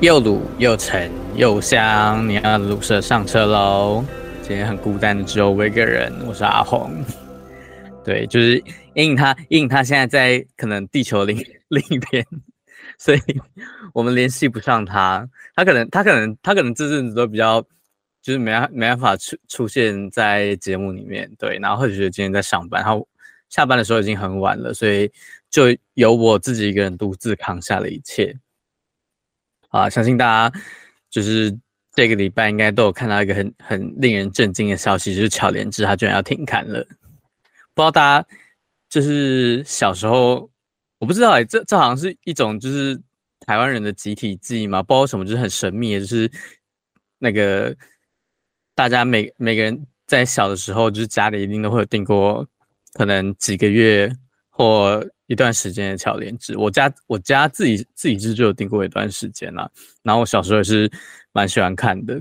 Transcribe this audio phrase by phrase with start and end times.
[0.00, 4.04] 又卤又沉又香，你要卤色上车喽！
[4.42, 7.04] 今天很孤单的只有我一个人，我是阿红。
[8.04, 8.62] 对，就是
[8.94, 11.36] 因他，因他现在在可能地球另
[11.70, 12.24] 另一边，
[12.96, 13.20] 所以
[13.92, 15.28] 我们联系不上他。
[15.56, 17.60] 他可能，他可能，他可能这阵子都比较，
[18.22, 21.28] 就是没没办法出出现在节目里面。
[21.36, 23.04] 对，然后或者觉得今天在上班，然后
[23.48, 25.10] 下班的时候已经很晚了，所以
[25.50, 28.32] 就由我自己一个人独自扛下了一切。
[29.68, 30.60] 啊，相信大家
[31.10, 31.54] 就是
[31.92, 36.82] 这个礼拜应该都有看到一个很很令人震惊的消息，就是巧连智他居然要停刊了。
[37.74, 38.28] 不知道大家
[38.88, 40.48] 就是小时候，
[40.98, 42.98] 我不知道哎、这这好像是一种就是
[43.40, 46.30] 台湾人的集体记忆嘛，不知道什么就是很神秘，就是
[47.18, 47.76] 那个
[48.74, 52.46] 大家每每个人在小的时候，就是家里一定都会有订过，
[52.94, 54.10] 可能几个月
[54.48, 55.06] 或。
[55.28, 59.70] 一段时间的巧连智，我家我家自己自己是就有订过一段时间了，
[60.02, 60.90] 然后我小时候也是
[61.32, 62.20] 蛮喜欢看的，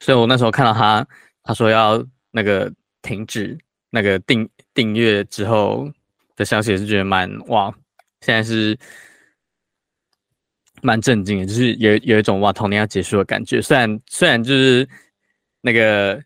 [0.00, 1.06] 所以我那时候看到他
[1.42, 3.58] 他说要那个停止
[3.90, 5.90] 那个订订阅之后
[6.36, 7.74] 的消息，也是觉得蛮哇，
[8.20, 8.78] 现在是
[10.82, 14.86] 蛮震惊的，就是有有一种哇童年要结束的感觉，虽然虽然就是
[15.62, 16.22] 那个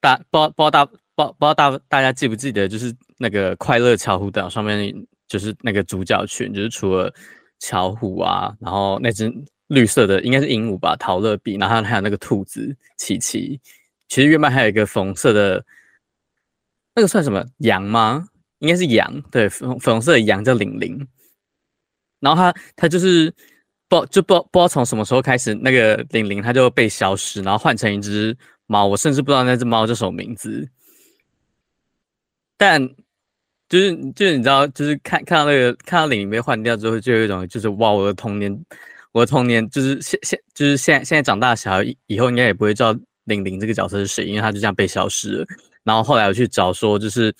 [0.00, 2.94] 大不知道不知道大不不知道大大家记不记得就是。
[3.20, 4.94] 那个快乐巧虎岛上面
[5.26, 7.12] 就是那个主角群，就是除了
[7.58, 9.28] 巧虎啊，然后那只
[9.66, 13.60] 绿色的应该是鹦鹉吧，陶乐比，然后还有那个兔子琪琪。
[14.06, 15.64] 其实月麦还有一个粉色的，
[16.94, 18.28] 那个算什么羊吗？
[18.60, 21.04] 应该是羊，对，粉粉红色的羊叫玲玲。
[22.20, 23.34] 然后它它就是
[23.88, 28.36] 不就不不知道从什么时候开始，那个玲玲它就被消失，然后换成一只
[28.68, 28.86] 猫。
[28.86, 30.70] 我甚至不知道那只猫叫什么名字，
[32.58, 32.94] 但。
[33.70, 38.64] 就是就是你知道，就是看看到那个看到玲玲被换掉之后，就有一种就是哇，我的童年，
[39.12, 45.46] 我的童年就是现现就是现在现在长大的小孩以以后应该也不会知道玲玲这个角色是谁，因为他就这样被消失了。
[45.84, 47.30] 然后后来我去找说，就是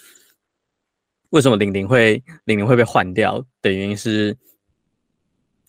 [1.30, 4.36] 为什么玲玲会玲玲会被换掉的原因是，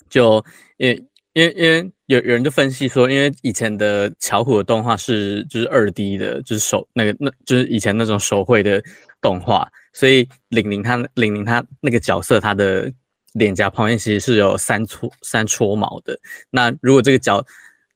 [0.10, 0.44] 就
[0.76, 0.90] 因
[1.32, 8.84] 因因为有有人就分析说，因为以前的巧虎的动画是就是二 D 的，就是手那个那就是以前那种手绘的
[9.22, 9.68] 动画。
[9.94, 12.92] 所以玲玲她玲玲她那个角色，她的
[13.34, 16.18] 脸颊旁边其实是有三撮三撮毛的。
[16.50, 17.44] 那如果这个角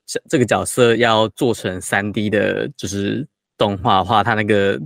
[0.06, 3.26] 这这个角色要做成三 D 的，就是
[3.56, 4.80] 动画的话，他那个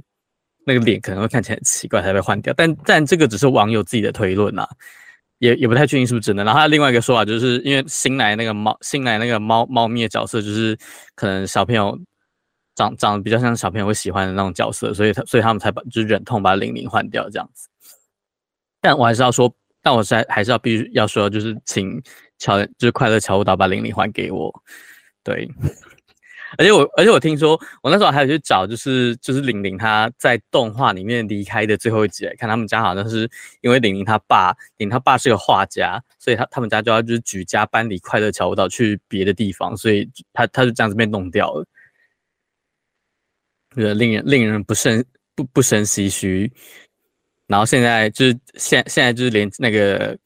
[0.64, 2.54] 那个脸可能会看起来很奇怪，才被换掉。
[2.56, 4.68] 但但这个只是网友自己的推论啊，
[5.38, 6.44] 也也不太确定是不是真的。
[6.44, 10.78] 然后他另外一个说法就是，因为新来那个猫新来那个猫猫咪的角色，就是
[11.14, 11.98] 可能小朋友。
[12.78, 17.68] 长长得比较像小朋友会喜欢的那种角色，所以他所以他们才把就是忍痛把玲玲换掉这样子。
[18.80, 19.52] 但我还是要说，
[19.82, 22.00] 但我还还是要必须要说，就是请
[22.38, 24.62] 乔就是快乐乔舞蹈把玲玲还给我。
[25.24, 25.50] 对，
[26.56, 33.28] 而且我而且我听说，我那时候还有去找，就是就是玲玲她在动画里面离开的最后一集看，他们家好像是
[33.60, 41.66] 因为玲玲她爸，玲玲她爸是个画家，所以他他们家就要就是举家搬离快乐乔舞蹈去别的地方，所以他他就这样子被弄掉了。
[43.94, 46.50] 令人令人不胜不不胜唏嘘，
[47.46, 50.16] 然后现在就是现现在就是连那个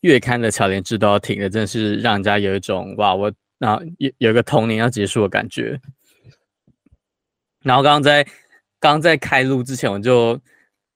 [0.00, 5.80] 月刊的巧连智都要停了，真的是让人家有一种哇，我然后有有个童年要结束的感觉。
[7.62, 8.24] 然后刚刚在
[8.78, 10.40] 刚刚在开录之前，我就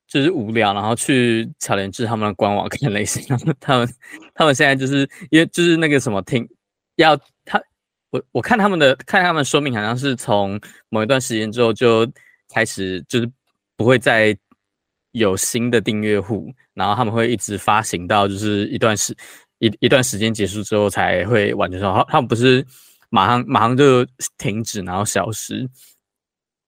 [0.06, 3.21] 就是无聊，然后去巧连智他们的官网看了一下，
[3.60, 3.88] 他们
[4.34, 6.49] 他们现在就是因为就是那个什么停
[6.97, 7.19] 要。
[8.15, 12.09] 我我看他们的看他们说明，好像是从某一段时间之后就
[12.49, 13.29] 开始，就是
[13.77, 14.37] 不会再
[15.11, 19.13] 有新的订阅户，然后他们会一直发行到就是一段时
[19.59, 22.65] 一一段时间结束之后才会完全说，他们不是
[23.11, 24.07] 马上马上就
[24.39, 25.59] 停止，然后消失，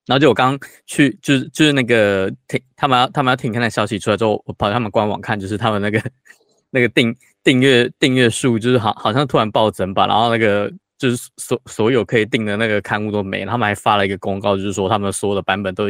[0.05, 6.03] 然后就我刚去就是就是那个停他们要他们要停刊的消息出来之后，我跑他们官网看，就是他们那个
[6.71, 10.69] 那个订订阅订阅数就是好好像突然暴增吧，然后那个。
[10.97, 15.85] 就是所所有可以订的那个刊物都没了，他们还发了一个公告，就是说他们所有的版本都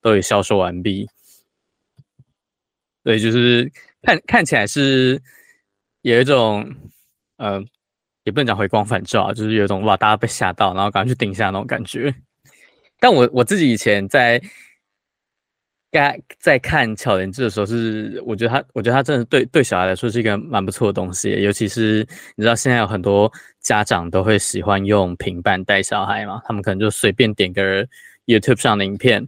[0.00, 1.08] 都已销售完毕。
[3.02, 3.70] 对，就是
[4.02, 5.20] 看看起来是
[6.02, 6.70] 有一种，
[7.38, 7.62] 呃，
[8.24, 12.14] 也不能讲回光返照，就是有一种哇，大家被吓到，然后赶快去订下那种感觉。
[12.98, 14.40] 但我我自己以前在。
[15.90, 22.06] 该在看巧连智的时候是，是我觉得他，我觉得他真的对对小孩来说是一个蛮不错的东西，尤其是
[22.36, 27.86] 你知道现在有很多家长都会喜欢用平板带小孩嘛，他们可能就随便点个
[28.26, 29.26] YouTube 上的影片，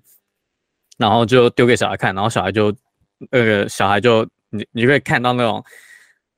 [0.99, 2.73] 然后就丢给小孩看，然后小孩就
[3.31, 5.65] 那个小孩就你你会看到那种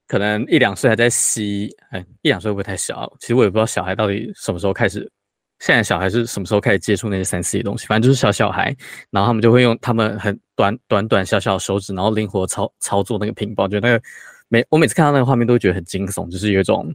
[0.06, 3.12] 可能一两岁还在吸，哎，一两岁会不会太小？
[3.20, 5.10] 其实我也不知道小孩到底什么时候开始，
[5.60, 7.86] 现在小孩是什么时候开始接触那些三 C 的东西？
[7.86, 8.76] 反正就是小小孩，
[9.10, 14.04] 然后他们就会用他们很短短短小小的手指，然后灵活操操作那个屏保，觉得那个
[14.48, 16.94] 每我每次看到那个画面都会觉得很惊悚，就是有一种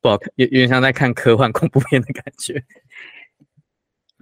[0.00, 2.62] 不好看，有有点像在看科幻恐怖片的感觉。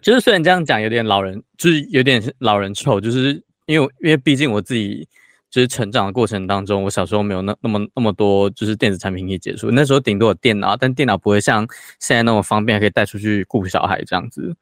[0.03, 5.09] 就是虽然这样讲有点老人，就是有点老人臭，就是因为因为毕竟我自己。
[5.53, 11.69] 就是成长的过程当中，我小时候没有那那么那么多就是电子产品可以接触，那时候顶多有电脑，但电脑不会像
[12.01, 14.57] 现在那么方便，可以带出去顾小孩这样子。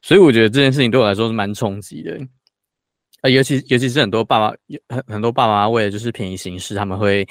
[0.00, 2.18] 所以我觉得这件事情对我来说是蛮冲击的，
[3.20, 4.56] 啊，尤其尤其是很多爸爸，
[4.88, 7.24] 很很多爸爸为了就是便宜行事，他们会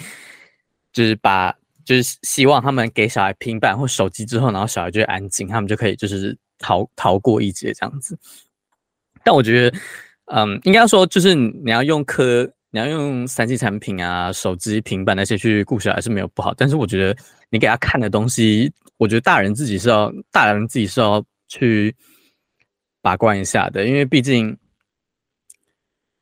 [0.93, 1.53] 就是把
[1.83, 8.17] 就是希望他们给小孩平板或手机之后，然后小孩就会安静，他们就可以就是逃逃过一劫这样子。
[9.25, 9.77] 但我觉得，
[10.27, 12.49] 嗯，应该说就是你要用科。
[12.71, 17.15] 你要用三 G 产品啊、手机、平板那些去顾小孩是没有不好，但是我觉得
[17.49, 21.93] 你给他看的东西，我觉得大人自己是要，大人自己是要去
[23.01, 24.57] 把关一下的，因为毕竟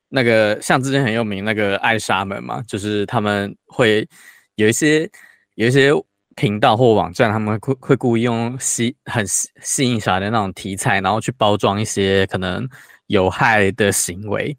[0.10, 4.08] 那个像之前很有名那个爱莎们嘛，就是他们会
[4.56, 5.08] 有一些
[5.54, 5.92] 有一些
[6.36, 12.68] 频道或网站，他们会会故意用吸很吸吸引小孩的那种题材，然后去包装一些可能
[13.06, 14.58] 有害的行为。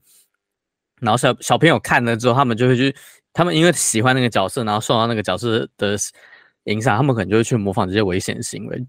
[1.01, 2.95] 然后小小朋友看了之后，他们就会去，
[3.33, 5.97] 他们因为喜欢那个角色，然后受到那个角色的
[6.65, 8.87] 影响，他们可能就会去模仿这些危险行为，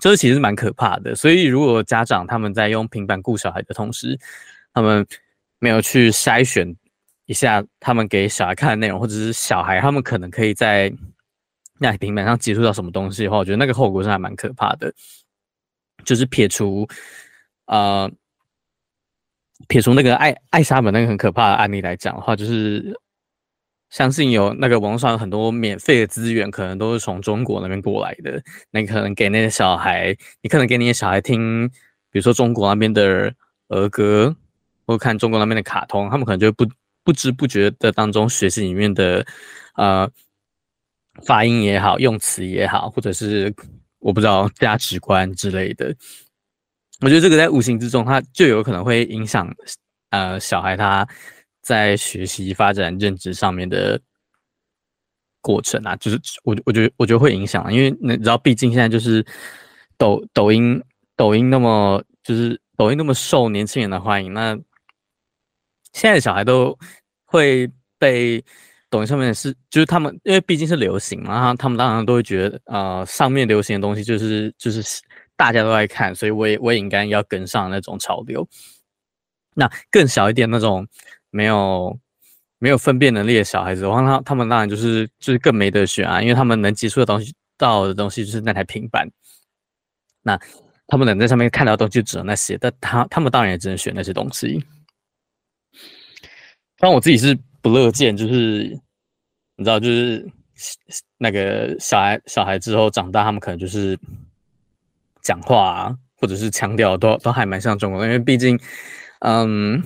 [0.00, 1.14] 这其实蛮可怕的。
[1.14, 4.18] 所以如果家长他们在用平板顾小孩的同时，
[4.72, 5.06] 他们
[5.58, 6.74] 没有去筛选
[7.26, 10.92] 一下他们给小孩看的内容，或者是小孩他们可能可以在
[11.78, 14.92] 那平板上接触到什么东西的话，我觉得那个后果是还蛮可怕的。
[16.04, 16.86] 就是撇除，
[17.66, 18.10] 呃。
[19.68, 22.98] 撇除那个爱爱莎本那个很可怕的案例来讲的话，就是
[23.90, 28.42] 相信有那个网络上有很多免费的资源，可能都是从中国那边过来的。
[28.70, 31.68] 那你可能给那些小孩，你可能给那些小孩听，
[32.10, 33.32] 比如说中国那边的
[33.68, 34.34] 儿歌，
[34.86, 36.66] 或看中国那边的卡通，他们可能就不
[37.02, 39.26] 不知不觉的当中学习里面的
[39.74, 40.08] 呃
[41.24, 43.52] 发音也好，用词也好，或者是
[43.98, 45.94] 我不知道价值观之类的。
[47.00, 49.48] 我觉得这个在无形之中，它就有可能会影响，
[50.10, 51.06] 呃，小孩他
[51.62, 53.98] 在学习、发展、认知上面的
[55.40, 59.24] 过程啊，就是我我觉得我觉得会影响，因为你知道，毕竟现在就是
[59.96, 60.78] 抖抖音
[61.16, 64.54] 抖音那么就是抖音那么受年轻人的欢迎，那
[65.94, 66.78] 现在小孩都
[67.24, 67.66] 会
[67.98, 68.44] 被
[68.90, 74.82] 抖音上面的是，就是他们因为毕竟是流行嘛，他们当然都会觉得，呃，上面流行的东西就是就是。
[75.40, 78.46] 大家都在看，所以我也我也应该要跟上那种潮流。
[79.54, 80.86] 那更小一点那种
[81.30, 81.98] 没有
[82.58, 89.08] 没有分辨能力的小孩子的话，他他们当然就是就是更没得选啊，因为他们能接触的东西到的东西就是那台平板。
[90.20, 90.38] 那
[90.86, 94.62] 他们能在上面看到的东西就只有那些，但他他们当然也只能选那些东西。
[96.76, 98.78] 但我自己是不乐见，就是
[99.56, 100.30] 你知道，就是
[101.16, 103.98] 那个小孩小孩之后长大，他们可能就是。
[105.22, 108.58] 讲话啊，或者是腔调都都还蛮像中国，因为毕竟，
[109.20, 109.82] 嗯，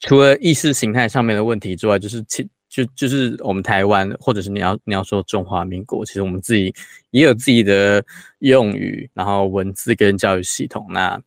[0.00, 6.74] 除了意识形态上面的问题之外，就是其就就是我们台湾，或者是你要你要说中华民国，其实我们自己
[7.10, 8.04] 也有自己的
[8.38, 10.86] 用语，然后文字跟教育系统。
[10.90, 11.20] 那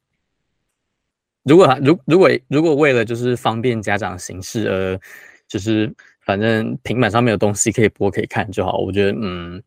[1.44, 5.00] 如果如如果如果为了就是方便家长行事而
[5.48, 5.94] 就是
[6.26, 9.62] 反正平板上面有东西可以播可以看就好，我觉得嗯。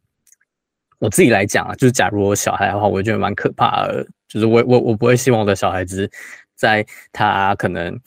[0.98, 4.06] 我自己来讲啊，就是假如我小孩的话，我觉得蛮可怕的。
[4.28, 6.10] 就是我我我不会希望我的小孩子，
[6.54, 7.98] 在他可能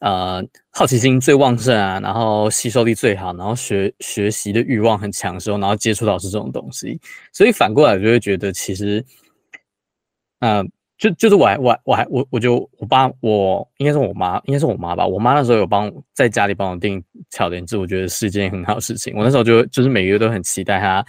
[0.00, 6.98] 呃好奇心最旺盛啊，然后吸收力最好，然后学学习的欲望很强的时候，然后接触到是这种东西。
[7.32, 9.04] 所以反过来就会觉得，其实，
[10.40, 10.64] 呃，
[10.96, 15.06] 就就是我还我我还我我就我爸我应该是我妈，应该是我妈吧。
[15.06, 19.14] 我妈那时候有帮在家里帮我订巧连智，我觉得是一件很好事情。
[19.16, 21.04] 我那时候就就是每个月都很期待他。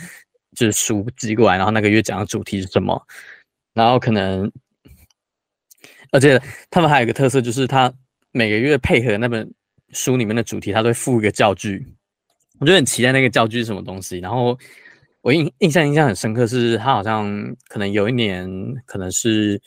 [0.55, 2.99] 就是书寄过来，然后那个月讲的主题是什么，
[3.73, 4.51] 然后可能，
[6.11, 7.93] 而且他们还有一个特色，就是他
[8.31, 9.47] 每个月配合那本
[9.91, 11.85] 书里面的主题，他都会附一个教具，
[12.59, 14.19] 我就很期待那个教具是什么东西。
[14.19, 14.57] 然后
[15.21, 18.49] 我印印象印象很深刻，是他好像可能有一年
[18.85, 19.61] 可能是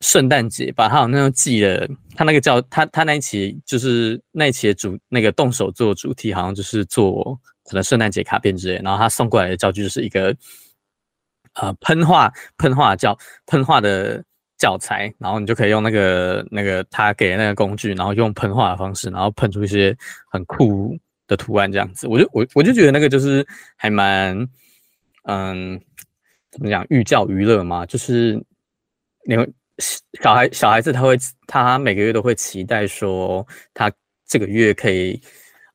[0.00, 7.38] 圣诞节吧，他好像寄了他那个教他他那一期就是那一期的主那个动手做主题，好像就是做。
[7.66, 10.34] 可能圣诞节卡片之类，然后他送过来的教具就是一个，
[11.54, 14.22] 呃，喷画喷画教喷画的
[14.56, 19.96] 教材，然后你就可以用那个那个他给的那个工具，然后用喷画的方式，然后喷出一些
[20.30, 20.96] 很酷
[21.26, 23.46] 的图案这样子，我就我我就觉得那个就是
[23.76, 24.36] 还蛮，
[25.24, 25.80] 嗯，
[26.50, 28.40] 怎么讲寓教于乐嘛，就是
[29.28, 29.46] 你会
[30.22, 33.92] 小孩小孩子他会他每个月都会期待说他
[34.26, 35.20] 这个月可以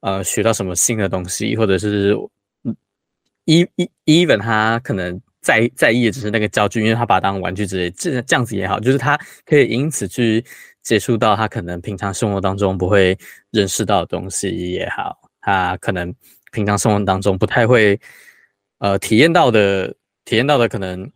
[0.01, 2.15] 呃学到什么新的东西，或者是
[3.46, 3.67] 一
[4.05, 10.43] 一 even 他可能在在意的只是那个教具，因为他把它当玩具之类，这这样子也好，就是他可以因此去
[10.84, 13.17] 接触到他可能平常生活当中不会
[13.50, 15.17] 认识到的东西也好。
[15.41, 16.13] 他可能
[16.51, 18.00] 平常生活当中不太会，
[18.77, 19.88] 呃，体验到的，
[20.24, 21.12] 体验到的可能，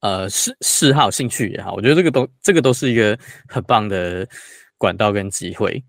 [0.00, 4.26] 呃，嗜嗜好、兴趣也好，我觉得这个都这个都是一个很棒的
[4.78, 5.84] 管道跟机会。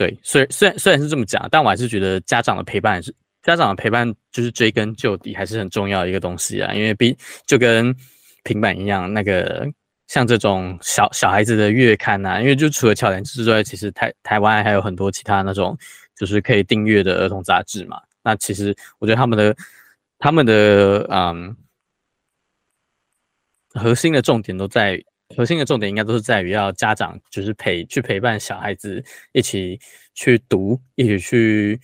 [0.00, 6.72] 对，虽虽然虽然是这么讲，但我还是觉得家长的陪伴是家长的陪伴，就是追根究底还是很重要的一个东西啊。
[6.72, 7.14] 因为比
[7.46, 7.94] 就跟
[8.42, 9.68] 平板一样，那个
[10.06, 15.76] 像这种小小孩子的月刊啊，因为就除了巧莲之外，其实台台湾还有很多其他那种。
[16.16, 17.98] 就是可以订阅的儿童杂志嘛？
[18.22, 19.56] 那其实我觉得他们的
[20.18, 21.56] 他们的嗯，
[23.72, 25.02] 核心的重点都在
[25.36, 29.78] 核心的重点应该都是在于要家长就是陪去陪伴小孩子一起
[30.14, 31.80] 去读，一起去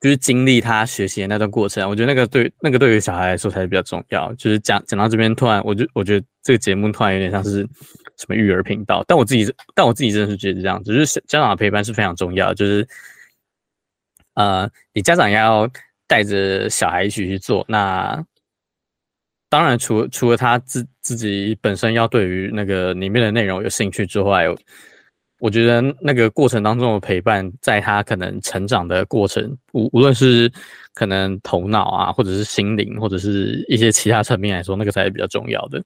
[0.00, 1.88] 就是经历他学习的那段过程。
[1.88, 4.32] 我觉得那个对那个对于小孩来说才是比较重要。
[4.34, 7.60] 就是讲讲到这边，突然我就我觉得这个节目突然有点像是
[8.16, 12.86] 什么育儿频道，但我自己但我自己真的是觉得这样，只是家长的陪伴是非常重要，就是。
[14.34, 15.68] 呃，你家长要
[16.06, 18.24] 带着小孩一起去做，那
[19.50, 24.46] 当然除除了他自自己本身要对于那个里面的内容有兴趣之外，
[25.40, 30.50] 我觉得那个过程当中的陪伴，在他可能成长的过程，无无论是
[30.94, 35.82] 可能头脑啊，或者是心灵，或者是一些其他层面来说，那个才是比较重要的。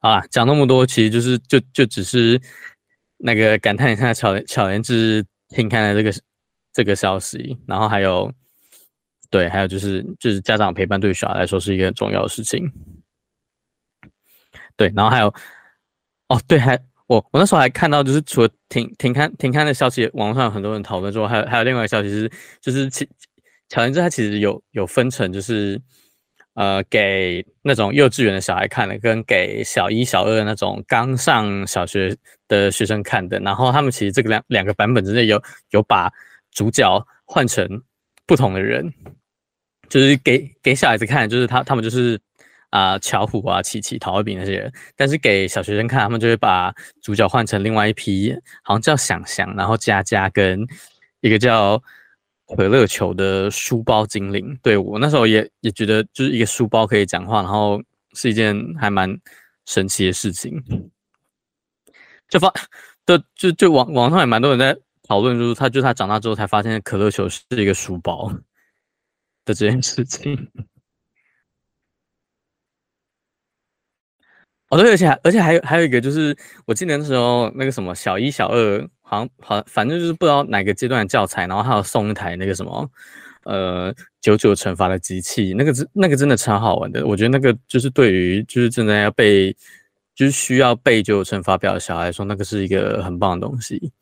[0.00, 2.40] 好啦，讲那么多，其实就是就就只是
[3.16, 6.16] 那个感叹一下巧巧莲智停刊的这个。
[6.72, 8.32] 这个消息，然后还有，
[9.30, 12.70] 对，还有就是就是家长陪伴对于小孩来说是一个很重要的事情，
[14.76, 15.32] 对，然后还有，
[16.28, 23.08] 哦，对，还我我那时候还看到，就是除了停停刊停刊的消息，网络上有很多人讨论说，还有还有另外一个消息是，就是其
[23.68, 25.80] 巧莲智它其实有有分成，就是
[26.54, 32.16] 呃给那种幼稚园的小孩看的，跟给小一小二那种刚上小学
[32.48, 36.12] 的学生看的，然后他们其实这个两两个版本之内有有把。
[36.52, 37.64] 主角换成
[38.26, 38.92] 不同的人，
[39.90, 42.18] 就是给给小孩子看，就是他他们就是
[42.70, 48.32] 啊、巧虎啊、琪琪、陶慧炳那些人，但是给小学生看，他们就会把主角换成另外一批，
[48.62, 50.64] 好像叫想想，然后佳佳跟
[51.20, 51.82] 一个叫
[52.56, 54.56] 可乐球的书包精灵。
[54.62, 57.82] 对，我那时候也也觉得，就是一个书包可以讲话，然后
[58.14, 59.14] 是一件还蛮
[59.66, 60.62] 神奇的事情。
[62.28, 62.50] 就发
[63.04, 64.74] 就就就网网上也蛮多人在。
[65.08, 68.32] 讨论就是他，就他长大之后才发现可乐球是一个书包
[69.44, 70.50] 的这件事情。
[74.68, 82.88] 哦，对，而且而且还有还有一个就是，我记得那时候那个什么小一、小二，好像好反正就是不知道哪个阶段的教材，然后还有送一台那个什么
[83.42, 87.04] 呃九九乘法的机器，那个真那个真的超好玩的。
[87.04, 89.52] 我觉得那个就是对于就是正在要背
[90.14, 93.92] 就是需要背九九乘法表的小孩来说，那个是一个很棒的东西。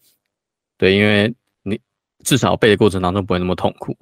[0.76, 1.80] 对，因为你
[2.24, 3.96] 至少背的过程当中不会那么痛苦。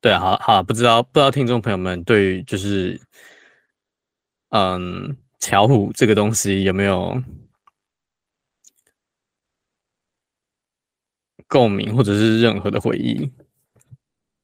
[0.01, 2.99] 对，好好，不知道不知道听众朋友们对于就是
[4.49, 7.21] 嗯巧虎这个东西有没有
[11.47, 13.31] 共鸣或者是任何的回忆？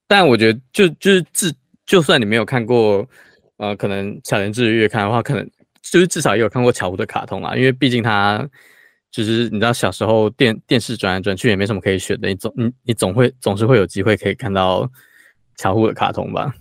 [0.08, 1.54] 但我觉得就就是至
[1.86, 3.08] 就算你没有看过
[3.58, 5.50] 呃可能巧莲智月刊的话，可能。
[5.82, 8.48] 就是至少也有看过巧虎的卡通啊，因为毕竟他
[9.12, 14.90] 就是你知道小时候电电视转来转去也没什么可以选的，你总你你总会总是会有机会可以看到
[15.58, 16.54] 巧虎的卡通吧？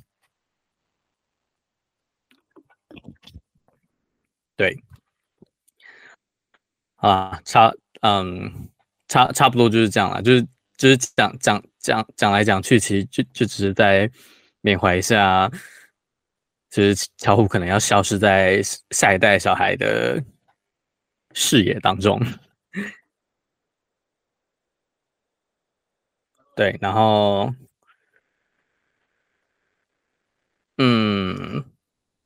[4.57, 4.77] 对，
[6.97, 8.71] 啊，差嗯
[9.09, 10.43] 差差不多就是这样了，就是
[10.77, 14.11] 就是讲讲讲讲来讲去，其实就就只是在
[14.61, 15.51] 缅怀一下。
[16.71, 20.23] 就是巧虎可能要消失在下一代小孩的
[21.35, 22.21] 视野当中，
[26.57, 27.53] 对，然后，
[30.79, 31.65] 嗯，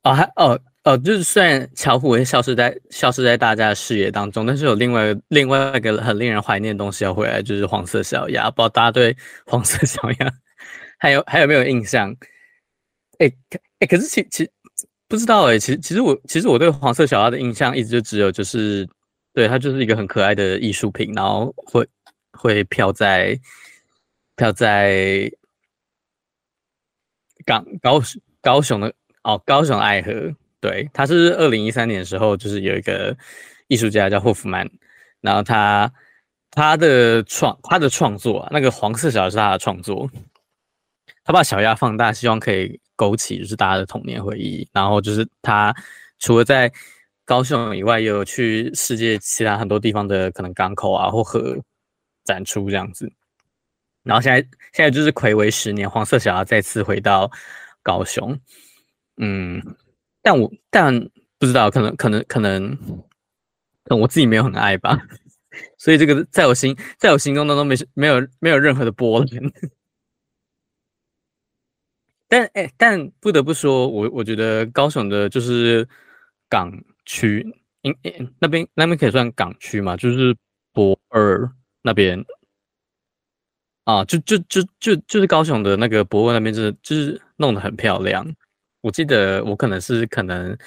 [0.03, 8.51] 哦，还哦哦，就是虽然巧虎会消失在消失在大家的视野当中，但是有另外另外一个很令人怀念的东西要回来，就是黄色小鸭。
[8.51, 9.15] 不知道大家对
[9.47, 10.31] 黄色小鸭
[10.99, 12.15] 还有还有没有印象？
[13.19, 13.31] 哎。
[13.81, 14.49] 欸、可是其其
[15.13, 18.89] 不知道哎、欸，其实其实我其实我对黄色小鸭的印象一直就只有就是
[19.31, 21.87] 对，它就是一个很可爱的艺术品，然后会
[22.31, 23.39] 会飘在
[24.35, 25.31] 飘在
[27.45, 28.01] 港高
[28.41, 28.91] 高雄的
[29.21, 30.11] 哦，高雄爱河。
[30.59, 33.15] 对，它是二零一三年的时候，就是有一个
[33.67, 34.67] 艺术家叫霍夫曼，
[35.21, 35.93] 然后他
[36.49, 40.09] 他的创他的创作啊，那个黄色小鸭是他的创作，
[41.23, 44.67] 他把小鸭放大，希望可以勾起就是大家的童年回忆。
[44.71, 45.73] 然后就是他
[46.19, 46.71] 除了在
[47.25, 51.57] 高雄以外，也有去世界其他很多地方的可能港口啊或河
[52.23, 53.11] 展出这样子。
[54.03, 54.41] 然后现在
[54.73, 57.31] 现在就是睽违十年，黄色小鸭再次回到
[57.81, 58.37] 高雄，
[59.17, 59.61] 嗯。
[60.25, 60.97] 但我但
[61.37, 62.73] 不知道，可能可能可能，
[63.83, 64.97] 可能我自己没有很爱吧，
[65.77, 69.51] 所以这个在我心在我心中当中没没有没有任何的波澜。
[72.27, 75.87] 但哎、但不得不说，我我觉得高雄的就是
[76.49, 76.71] 港
[77.05, 77.45] 区，
[77.81, 80.35] 因、欸、那边那边可以算港区嘛，就是
[80.71, 81.51] 博二
[81.81, 82.23] 那边
[83.83, 88.25] 啊，就就就就就是高雄的那个博二那边，就是就是弄得很漂亮。
[88.81, 90.57] 我记得我可能是可能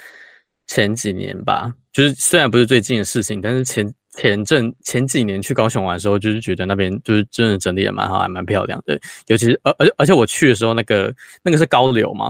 [0.67, 8.99] 前几年吧，就是虽然不是最近的事情，但是前前阵前几年去高雄玩的时候，就是觉得那边就是真的整理的蛮好，还蛮漂亮的。
[9.27, 12.29] 尤其是而而而且我去的时候，那个那个是高流嘛，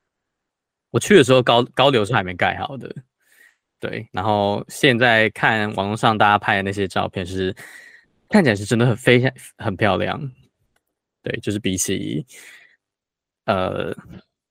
[0.90, 2.94] 我去的时候高高流是还没盖好的。
[3.80, 7.54] 对，然后现在看网络上大家拍的那些照片是，
[8.28, 10.20] 看起来是真的很非常很漂亮。
[11.22, 12.26] 对，就是比起
[13.46, 13.96] 呃。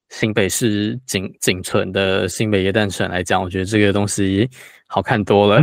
[0.10, 4.50] 新北市仅仅存的新北耶诞城来讲，我觉得这个东西
[4.88, 5.62] 好看多了。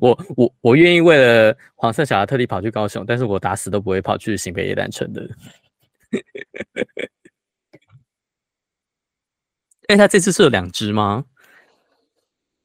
[0.00, 5.28] 我我我愿意为了黄色小孩特地跑去高雄，但是我打死都不会跑去新北耶诞城的。
[9.88, 11.24] 哎、欸，他这次是有两只吗？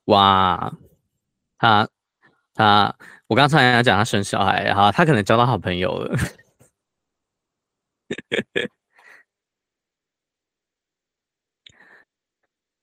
[0.05, 0.73] 哇，
[1.57, 1.89] 他
[2.53, 2.95] 他，
[3.27, 6.17] 我刚才要讲他生小孩，哈，他可能交到好朋友了。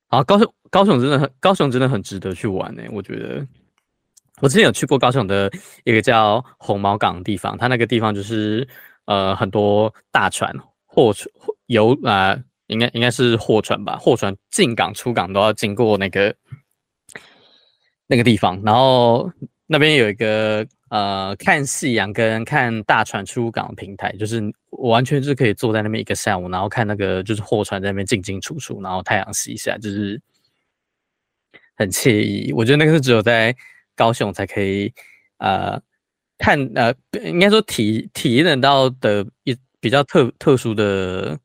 [0.08, 3.46] 好，高雄高雄真的很高雄真的很值得去玩呢、我觉得
[4.44, 5.50] 我之前有去过高雄的
[5.84, 8.68] 一个叫红毛港的地方，它那个地方就是
[9.06, 10.54] 呃很多大船
[10.84, 11.26] 货船
[11.64, 16.34] 游啊，应该应该是货船吧，货船进港出港都要经过那个
[18.06, 19.32] 那个地方，然后
[19.66, 30.20] 那边有一个呃看夕阳跟看大船出港的平台，就是我完全是可以坐在那边一个下午，然后看那个就是货船在那边进进出出，然后太阳西下，就是
[31.76, 32.52] 很惬意。
[32.52, 33.56] 我觉得那个是只有在
[33.94, 34.92] 高雄才可以
[35.38, 35.80] 呃
[36.38, 41.38] 看呃，应该说体体验到的一比较特特殊的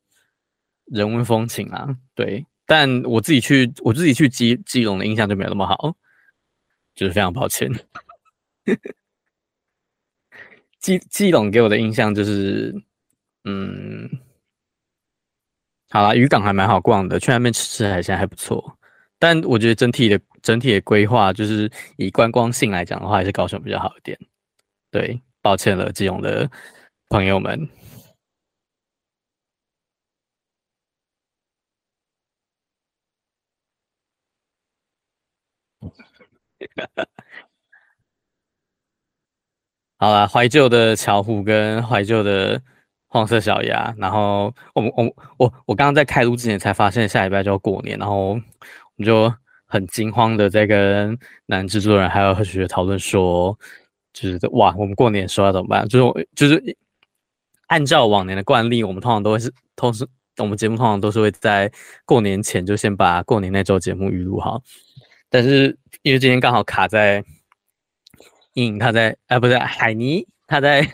[0.86, 1.88] 人文风情啊。
[2.16, 5.96] 对，但我自己去我自己去基基隆的印象就没有那么好，
[6.96, 7.72] 就是非常抱歉。
[10.80, 12.76] 基基隆给我的印象就是。
[13.46, 14.08] 嗯，
[15.90, 18.78] 好啦，渔港还蛮好逛的，去那边吃吃海鲜还不错。
[19.20, 24.18] 但我觉得整体的整体的规划，就是以观光性来讲的话，还是高雄比较好一点。
[24.92, 26.50] 对，抱歉了，基隆的
[27.10, 27.70] 朋友们。
[39.98, 42.62] 好啦，怀旧的巧虎跟怀旧的。
[43.12, 45.04] 黄色小鸭，然后我们我
[45.38, 48.40] 我我刚刚在开录之前才发现下礼拜就要过年，然后
[49.00, 49.34] 你就
[49.66, 53.58] 很惊慌的在跟男制作人还有何学讨论说，
[54.12, 55.88] 就是哇，我们过年的时候要怎么办？
[55.88, 56.78] 就是就是
[57.68, 60.06] 按照往年的惯例，我们通常都会是，同时
[60.38, 61.72] 我们节目通常都是会在
[62.04, 64.62] 过年前就先把过年那周节目预录好，
[65.30, 67.24] 但是因为今天刚好卡在，
[68.56, 70.86] 嗯，他在，哎，不是海尼，他在。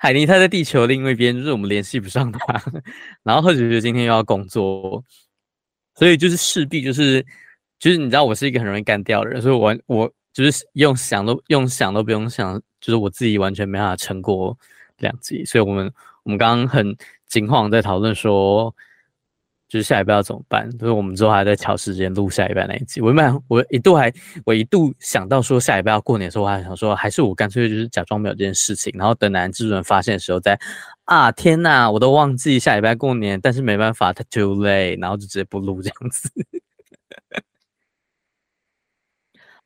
[0.00, 2.62] 海尼他在地球另一边，就是我们联系不上他。
[3.24, 5.02] 然后贺姐姐今天又要工作，
[5.98, 7.24] 所以就是势必就是
[7.80, 14.56] 就是你知道我是一个很容易干掉的人，所以我我就是用想都用想都不用想，就是我自己完全没办法撑过
[14.98, 15.44] 两集。
[15.44, 18.72] 所以我们我们刚刚很惊慌在讨论说。
[19.68, 20.70] 就是下礼拜要怎么办？
[20.78, 23.02] 所以我们之后还在调时间录下礼拜那一集。
[23.02, 24.10] 我原本我一度还
[24.46, 30.58] 我一度想到说下礼拜要过年的时候，我还想说还是我干脆就是假装没有这件事情，然后等男制作人发现的时候再
[31.04, 36.30] 啊天呐，我都忘记下礼拜过年，但是没办法，他 too late，然后就直接不录这样子。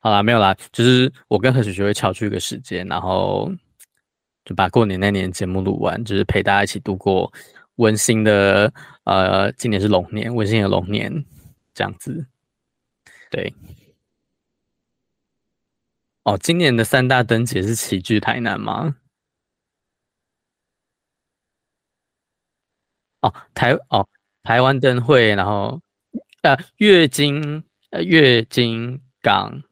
[0.00, 3.48] 好啦，没有啦，就是我跟何雪雪会敲出一个时间，然后
[4.44, 7.32] 就把过年那年节目录完，就是陪大家一起度过。
[7.76, 8.70] 温馨的，
[9.04, 11.24] 呃，今年是龙年，温馨的龙年，
[11.74, 12.26] 这样子。
[13.30, 13.54] 对。
[16.24, 18.96] 哦，今年的三大灯节是齐聚台南吗？
[23.22, 24.08] 哦，台哦
[24.42, 25.80] 台湾灯会，然后
[26.42, 29.62] 呃月津呃月津港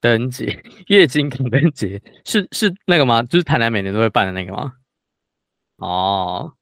[0.00, 3.22] 灯节，月津港灯节是是那个吗？
[3.22, 4.74] 就是台南每年都会办的那个吗？
[5.76, 6.55] 哦，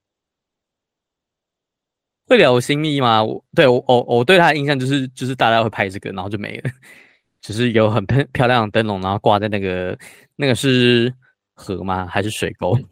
[2.26, 3.22] 会聊新秘吗？
[3.22, 6.70] 我对我我我对他的印象就是就是大家会拍这个，然后就没了。
[7.40, 9.98] 只是有很漂漂亮的灯笼，然后挂在那个
[10.36, 11.12] 那个是
[11.52, 12.06] 河吗？
[12.06, 12.76] 还是水沟？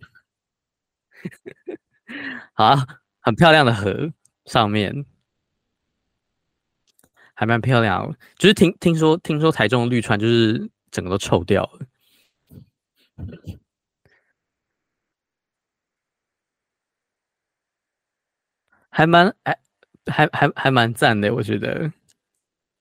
[2.52, 2.86] 好啊，
[3.20, 4.12] 很漂亮的河
[4.44, 5.06] 上面，
[7.32, 8.14] 还蛮漂亮。
[8.36, 11.86] 就是听听说听说台中的绿川就是整个都臭掉了，
[18.92, 19.58] 还蛮还
[20.06, 21.90] 还还还蛮赞的，我觉得。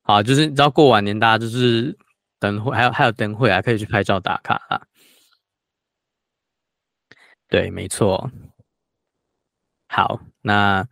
[0.04, 1.98] 好，就是你知道过完年大家就是
[2.40, 4.82] 灯会，还有还有灯会啊，可以去拍照打卡啊。
[7.48, 8.30] 对，没错。
[9.88, 10.86] 好，那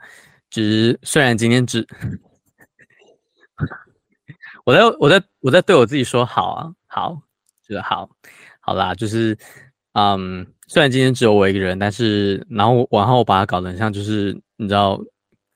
[0.50, 1.86] 只是虽然今天只，
[4.64, 7.22] 我在我在我在对我自己说好啊，好，
[7.68, 8.10] 就是好，
[8.62, 9.38] 好啦，就是
[9.94, 15.02] 嗯，虽然今天只有我一个人，但是然后然后我把它搞得很像就是你知道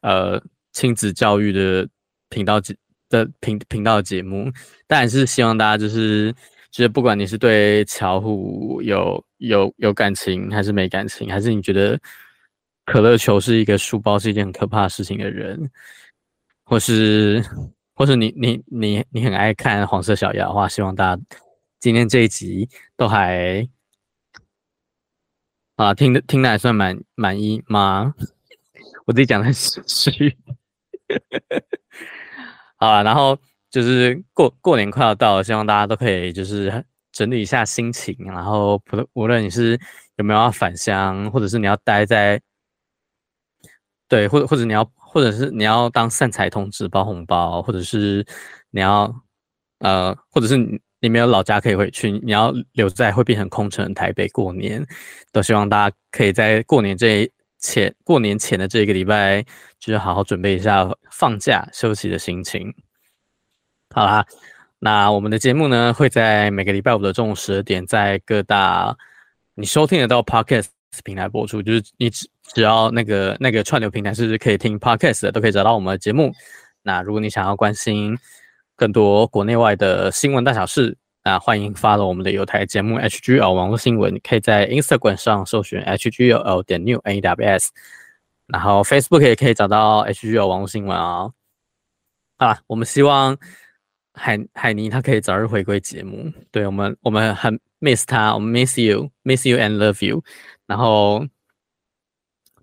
[0.01, 1.87] 呃亲子教育的
[2.29, 2.73] 频道节
[3.09, 4.49] 的频频道节目，
[4.87, 6.31] 但还是希望大家就是，
[6.71, 11.99] 就是不管你是对巧虎有有有感情，还是没感情，还是你觉得
[12.85, 15.69] 可乐球是一个书包是一件很可怕的事情的人，
[16.63, 17.43] 或是
[17.93, 21.21] 或是你你你你很爱看黄色小鸭的话，希望大家
[21.79, 23.67] 今天这一集都还
[25.75, 28.15] 啊听的听的还算满满意吗？
[29.05, 30.37] 我自己讲的很虚。
[32.77, 33.37] 好了，然后
[33.69, 39.79] 就是过过年快要到了，希望大家都可以就是整理一下心情，然后不论无论你是
[40.15, 42.41] 有没有要返乡，或者是你要待在，
[44.07, 48.25] 对，或者或者你要，或者是你要当散财童子包红包，或者是
[48.69, 49.13] 你要
[49.79, 50.57] 呃，或者是
[50.99, 54.85] 你没有老家可以回去，你要留在会变成空城台北过年，
[55.31, 57.29] 都希望大家可以在过年这
[57.63, 59.43] 前过年前的这个礼拜。
[59.83, 62.73] 就是好好准备一下放假休息的心情。
[63.93, 64.25] 好啦，
[64.79, 68.95] 那我们的节目呢，会在每个礼拜五的中午十二点，在各大
[69.55, 70.69] 你收听得到 Podcast
[71.03, 71.61] 平台播出。
[71.61, 76.31] 就是你只只要那个那个串流平台是可以听 Podcast 的，都可以找到我们的节目。
[76.81, 78.17] 那如果你想要关心
[78.77, 87.69] 更多国内外的新闻大小事，那欢迎发到我们的有台节目 HGL 网络新闻，可以在 Instagram 上搜寻 HGL 点 New AWS。
[88.47, 91.31] 然后 Facebook 也可以找到 HGL 网络新闻啊。
[92.37, 93.37] 啊，我们希望
[94.13, 96.29] 海海尼他可以早日回归节目。
[96.51, 100.21] 对，我们，我们很 miss 他，我们 miss you，miss you and love you。
[100.67, 101.25] 然后，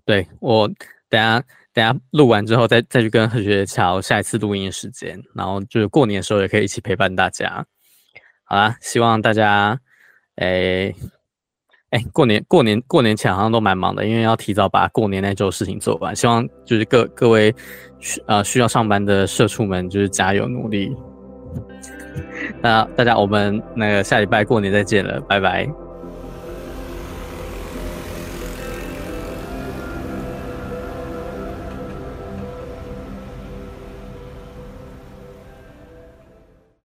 [0.05, 0.67] 对，我
[1.09, 1.43] 等下
[1.73, 5.19] 等下录完之后再再去跟何学乔下一次录音时间。
[5.33, 7.65] 然后就是过年的时候也可以一起陪伴大家。
[8.51, 9.79] 好啦，希望大家
[10.35, 10.93] 诶。
[11.91, 16.13] 哎、过年过年过年前好像都蛮忙的，因为要提早把过年那周事情做完。
[16.13, 17.53] 希望就是各各位
[17.99, 20.93] 需呃需要上班的社畜们，就是加油努力。
[22.61, 25.69] 那大家我们那个下礼拜过年再见了，拜拜。